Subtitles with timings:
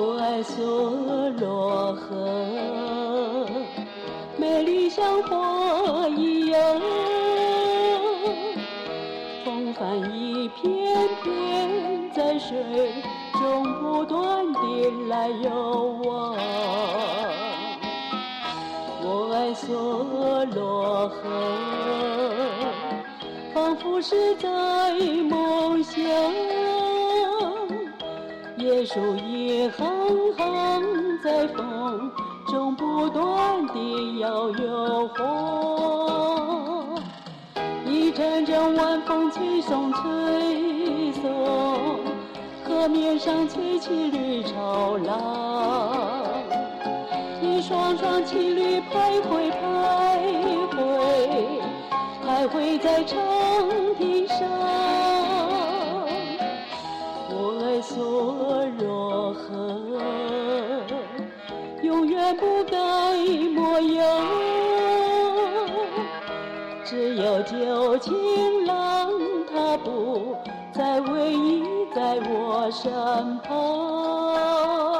[0.00, 3.44] 我爱索罗河
[4.36, 6.80] 美丽像花一样
[9.44, 12.92] 风帆一片片在水
[13.32, 16.00] 中不断地来游。
[16.04, 16.36] 往
[19.02, 21.18] 我爱索罗河
[23.52, 24.92] 仿佛是在
[25.28, 25.98] 梦乡。
[28.58, 29.86] 椰树一行
[30.36, 32.10] 行在风
[32.48, 37.00] 中不断地摇又晃，
[37.86, 42.00] 一阵阵晚风吹送吹送，
[42.64, 46.34] 河面上吹起绿潮浪，
[47.40, 49.56] 一双双情侣徘徊徘
[50.72, 50.76] 徊，
[52.26, 53.16] 徘徊在长
[53.96, 54.48] 堤上。
[57.30, 57.94] 我爱梭
[58.76, 60.00] 若何，
[61.82, 62.76] 永远不改
[63.54, 64.04] 模样。
[66.84, 69.10] 只有旧情郎，
[69.50, 70.36] 他不
[70.72, 72.90] 再偎依在我身
[73.40, 74.97] 旁。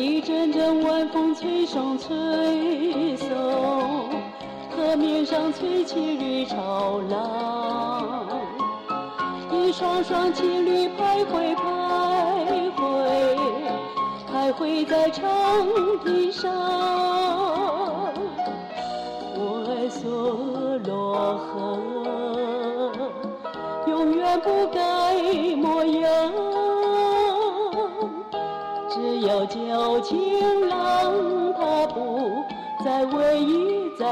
[0.00, 3.28] 一阵阵晚风吹送吹送，
[4.70, 8.26] 河面上吹起绿潮浪，
[9.52, 12.80] 一双双情侣徘徊徘徊，
[14.32, 15.22] 徘徊在长
[16.02, 16.50] 堤上。
[19.36, 20.00] 我爱梭
[20.88, 21.78] 罗河，
[23.86, 24.80] 永远不改
[25.56, 26.49] 模样。
[28.90, 31.12] 只有旧情郎，
[31.54, 32.44] 他不
[32.84, 34.06] 再偎依在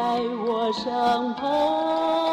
[0.47, 2.28] 我身旁。